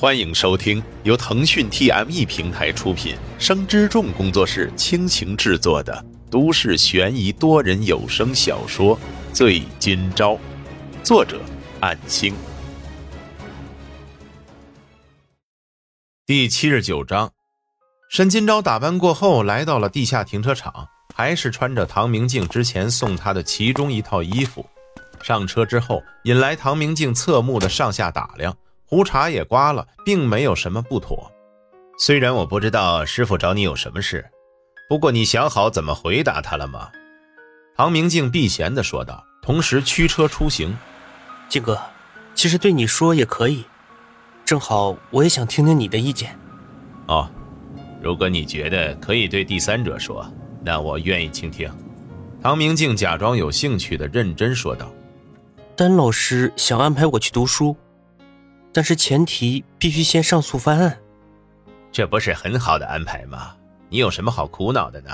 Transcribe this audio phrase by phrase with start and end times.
[0.00, 8.96] 欢迎收听由腾讯 TME 平台出品、生之众工作室倾情制作的都市悬疑多人有声小说
[9.32, 10.34] 《醉今朝》，
[11.02, 11.40] 作者：
[11.80, 12.32] 暗星。
[16.24, 17.32] 第七十九章，
[18.08, 20.86] 沈今朝打扮过后来到了地下停车场，
[21.16, 24.64] 还是穿着唐明镜之前送他的其中一套衣服。
[25.24, 28.56] 上车之后，引来唐明镜侧目的上下打量。
[28.90, 31.30] 胡茬也刮了，并没有什么不妥。
[31.98, 34.24] 虽然我不知道师傅找你有什么事，
[34.88, 36.88] 不过你想好怎么回答他了吗？
[37.76, 40.74] 唐明镜避嫌的说道，同时驱车出行。
[41.50, 41.78] 靖哥，
[42.34, 43.62] 其实对你说也可以，
[44.42, 46.34] 正好我也想听听你的意见。
[47.08, 47.28] 哦，
[48.00, 50.26] 如果你觉得可以对第三者说，
[50.64, 51.70] 那我愿意倾听。
[52.42, 54.90] 唐明镜假装有兴趣的认真说道。
[55.76, 57.76] 丹老师想安排我去读书。
[58.72, 60.98] 但是前提必须先上诉翻案，
[61.90, 63.56] 这不是很好的安排吗？
[63.88, 65.10] 你有什么好苦恼的呢？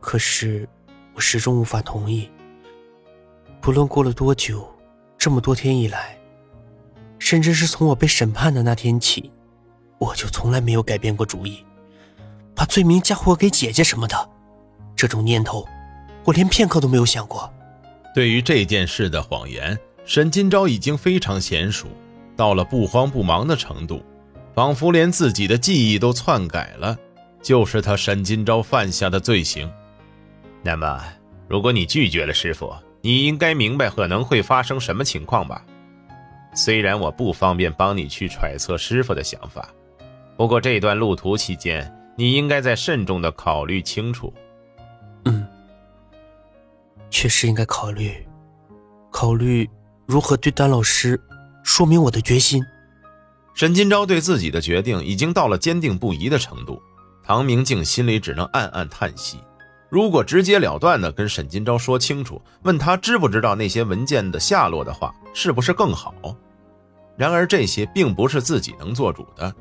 [0.00, 0.68] 可是
[1.14, 2.30] 我始终无法同意。
[3.60, 4.68] 不论过了多久，
[5.16, 6.16] 这么多天以来，
[7.18, 9.32] 甚至是从我被审判的那天起，
[9.98, 11.64] 我就从来没有改变过主意，
[12.54, 14.30] 把罪名嫁祸给姐姐什么的。
[14.94, 15.66] 这种念头，
[16.24, 17.52] 我连片刻都没有想过。
[18.14, 21.88] 对于这件事的谎言，沈金钊已经非常娴熟。
[22.38, 24.00] 到了不慌不忙的程度，
[24.54, 26.96] 仿佛连自己的记忆都篡改了，
[27.42, 29.68] 就是他沈金钊犯下的罪行。
[30.62, 31.02] 那么，
[31.48, 35.64] 如果你拒绝了师傅，你应该明白可能会发生什么情况吧？
[36.54, 39.68] 虽然我不方便帮你去揣测师傅的想法，
[40.36, 44.32] 不过这段路途期间，你应该再慎重的考虑清楚。
[45.24, 45.44] 嗯，
[47.10, 48.24] 确实应该考虑，
[49.10, 49.68] 考虑
[50.06, 51.20] 如何对丹老师。
[51.68, 52.64] 说明我的决心。
[53.52, 56.80] 沈金钊对自己的决定已经到了坚定不移的程度，
[57.22, 59.36] 唐明镜心里只能暗暗叹息。
[59.90, 66.14] 如果直截了断的跟沈金钊说清楚，问他知不知道那些文件的下落的话，是不是更好？
[67.18, 69.54] 然而这些并不是自己能做主的。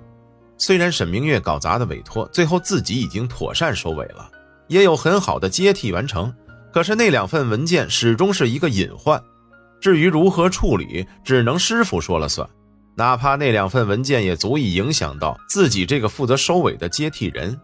[0.57, 4.31] 虽然沈明月搞砸的委托最后自己已经妥善收尾了，
[4.67, 6.33] 也有很好的接替完成，
[6.73, 9.21] 可是那两份文件始终是一个隐患。
[9.79, 12.47] 至于如何处理，只能师傅说了算。
[12.95, 17.59] 哪怕那两份文件也足以影响到自己这个负责收尾的接替人。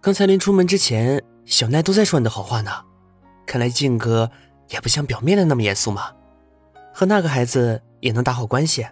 [0.00, 2.70] 刚才临出门之前，小奈都在说你的好话呢。
[3.46, 4.30] 看来靖哥
[4.68, 6.10] 也不像表面的那么严肃嘛，
[6.92, 8.86] 和那个孩子也能打好关系。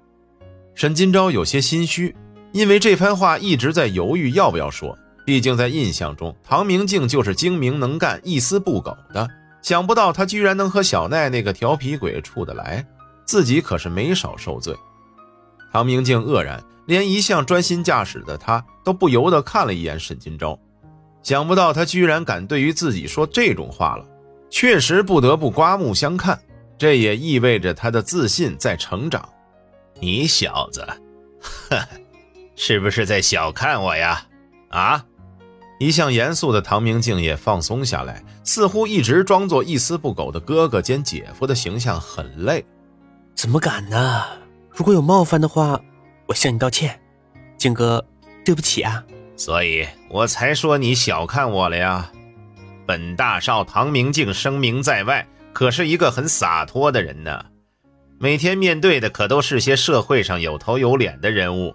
[0.74, 2.16] 沈金钊有些心虚，
[2.52, 4.96] 因为这番话一直在犹豫要不要说。
[5.26, 9.28] 毕竟在印象中，唐明镜就是精明能干、一丝不苟的。
[9.62, 12.86] 想不到他居然能和小奈那个调皮鬼处得来，
[13.24, 14.74] 自己可是没少受罪。
[15.72, 20.58] 唐明镜愕然，连一向专心驾驶的他都不由得看了一眼沈金钊。
[21.22, 24.04] 想不到他居然敢对于自己说这种话了，
[24.48, 26.40] 确实不得不刮目相看。
[26.78, 29.28] 这也意味着他的自信在成长。
[30.00, 30.80] 你小子，
[31.68, 31.78] 呵，
[32.56, 34.26] 是不是在小看我呀？
[34.70, 35.04] 啊？
[35.80, 42.62] 一向严肃的唐明镜也放松下来，似乎一直装作一丝不苟的哥哥兼姐夫的形象很累。
[43.34, 44.22] 怎么敢呢？
[44.70, 45.80] 如果有冒犯的话，
[46.26, 47.00] 我向你道歉，
[47.56, 48.04] 靖哥，
[48.44, 49.02] 对不起啊。
[49.36, 52.12] 所以我才说你小看我了呀。
[52.86, 57.46] 本大少唐明镜声名在外，可是一个很洒脱的人呢。
[58.18, 61.74] 每天面对的可都是些社会上有头有脸的人物，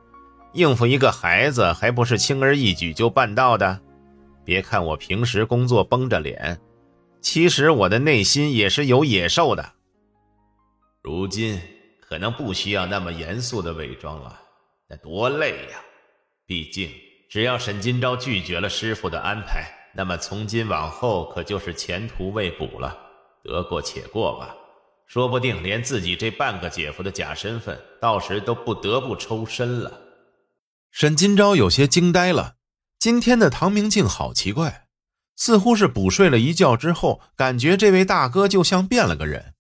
[0.54, 3.80] 应付一个孩子还不是轻而易举就办到的。
[4.46, 6.58] 别看我平时工作绷着脸，
[7.20, 9.74] 其实我的内心也是有野兽的。
[11.02, 11.60] 如今
[12.00, 14.40] 可能不需要那么严肃的伪装了，
[14.88, 15.80] 那多累呀！
[16.46, 16.90] 毕竟
[17.30, 22.96] 只要沈金钊拒绝了师傅的安排，那么从今往后可就是前途未卜了。
[23.44, 24.56] 得过且过吧，
[25.08, 30.02] 说不定连自己这半个姐夫的假身份，到时都不得不抽身了。
[30.91, 32.54] 沈金钊有些惊呆了。
[33.05, 34.87] 今天的唐明镜好奇怪，
[35.35, 39.53] 似乎是补睡了一觉之后，感觉这位大哥就像变了个人。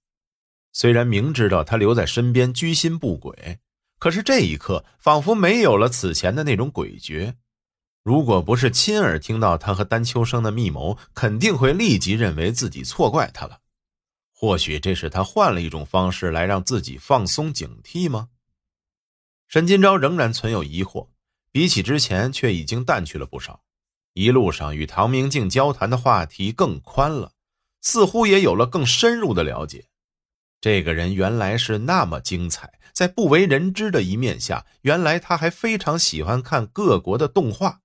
[0.73, 3.59] 虽然明知道他留在身边居心不轨，
[3.99, 7.35] 可是这一刻仿佛没有了此前的那种诡谲。
[8.01, 13.59] 如果不是亲耳听到他和丹秋生的密谋，肯定会立即认为自己错怪他了。
[14.33, 18.29] 或许这是他换了一种方式来让自己放松警惕吗？
[19.47, 21.09] 沈金钊仍然存有疑惑。
[21.55, 23.61] 比起之前，却已经淡去了不少。
[24.13, 27.31] 一路上与唐明镜交谈的话题更宽了，
[27.79, 29.85] 似乎也有了更深入的了解。
[30.59, 37.79] 这个人原来是那么精彩，在不为人知的一面下，原来他还非常喜欢看各国的动画，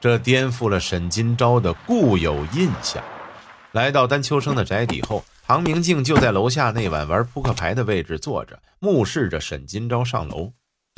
[0.00, 3.02] 这颠覆了沈金钊的固有印象。
[3.72, 10.52] 来到丹秋生的宅邸后，唐明镜就在楼下那晚玩扑克牌的位置坐着，目视着沈金钊上楼。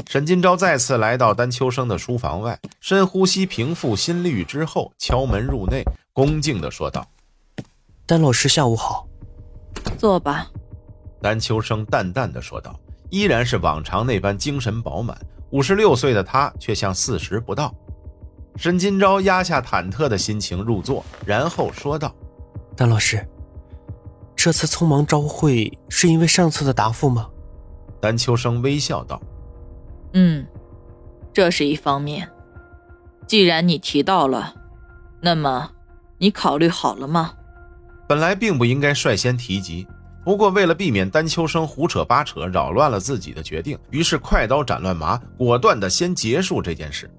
[0.06, 7.06] 沈金钊再次来到丹秋生的书房外，深呼吸平复心率之后，敲门入内，恭敬地说道
[8.06, 9.06] ：“丹老师，下午好。
[9.98, 10.50] 坐吧。”
[11.22, 12.74] 丹秋生淡淡的说道，
[13.10, 15.16] 依然是往常那般精神饱满。
[15.50, 17.74] 五十六岁的他却像四十不到。
[18.56, 22.14] 沈金钊压下忐忑的心情入座，然后说道
[22.76, 23.24] ：“丹老师，
[24.34, 27.28] 这次匆忙召会是因为上次的答复吗？”
[28.02, 29.20] 丹秋生微笑道
[30.12, 30.46] ：“嗯，
[31.32, 32.28] 这是一方面。
[33.26, 34.54] 既然你提到了，
[35.20, 35.70] 那么
[36.18, 37.32] 你考虑好了吗？”
[38.08, 39.86] 本来并不应该率先提及。
[40.22, 47.10] 不过，为了避免丹秋生胡扯八扯，扰乱了自己的决定，于是快刀斩乱麻，果断的先结束这件事。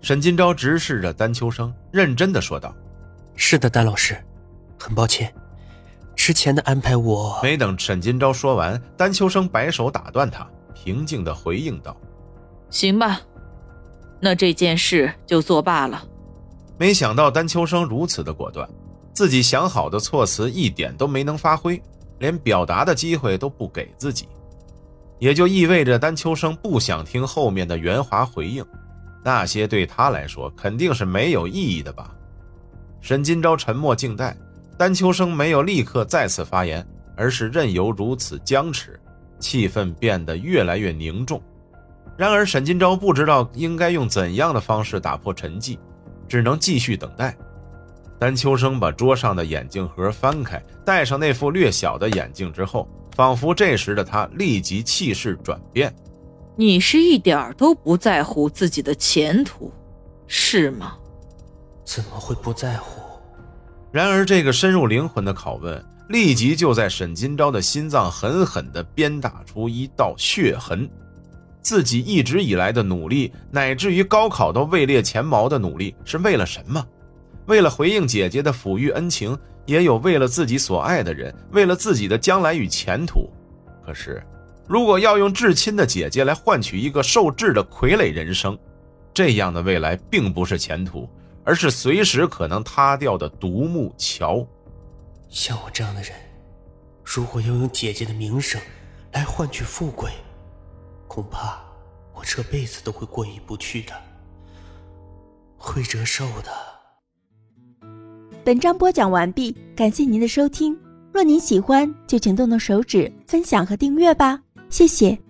[0.00, 2.74] 沈金钊直视着丹秋生，认真的说道
[3.36, 4.16] ：“是的，丹老师，
[4.78, 5.32] 很抱歉，
[6.16, 11.96] 之前的安排我……”没等沈金钊说完，丹秋生摆手打断他，平静的回应道
[12.74, 13.20] ：“行吧，
[14.20, 16.04] 那这件事就作罢了。”
[16.76, 18.68] 没想到丹秋生如此的果断，
[19.12, 21.80] 自己想好的措辞一点都没能发挥。
[22.18, 24.26] 连表达的机会都不给自己，
[25.20, 28.64] 也就意味着丹秋生不想听后面的圆滑回应，
[29.22, 32.12] 那些对他来说肯定是没有意义的吧。
[33.00, 34.36] 沈金钊沉默静待，
[34.76, 36.84] 丹秋生没有立刻再次发言，
[37.16, 38.98] 而是任由如此僵持，
[39.38, 41.40] 气氛变得越来越凝重。
[42.16, 45.78] 然而沈金钊不知道应该用怎样的方式打破沉寂，
[46.28, 47.36] 只能继续等待。
[48.18, 55.94] 丹秋生把桌上的眼镜盒翻开，戴上那副略小的眼镜之后，仿佛这时的他立即气势转变。
[56.56, 59.72] 你是一点都不在乎自己的前途，
[60.28, 60.94] 是吗？
[61.84, 63.00] 怎么会不在乎？
[63.90, 70.88] 然而，这个深入灵魂的拷问，立即就在沈金钊的心脏狠狠地鞭打出一道血痕。
[71.64, 76.86] 自己一直以来的努力，乃至于高考都位列前茅的努力，是为了什么？
[77.46, 83.30] 为了回应姐姐的抚育恩情，也有为了自己所爱的人，为了自己的将来与前途。
[83.82, 84.22] 可是，
[84.68, 88.58] 如果要用至亲的姐姐来换取一个受制的傀儡人生，
[89.14, 91.08] 这样的未来并不是前途，
[91.44, 94.46] 而是随时可能塌掉的独木桥。
[95.30, 96.12] 像我这样的人，
[97.02, 98.60] 如果要用姐姐的名声
[99.12, 100.10] 来换取富贵，
[101.06, 101.60] 恐怕
[102.14, 103.92] 我这辈子都会过意不去的，
[105.56, 106.50] 会折寿的。
[108.44, 110.78] 本章播讲完毕，感谢您的收听。
[111.12, 115.23] 若您喜欢，就请动动手指分享和订阅吧，谢谢。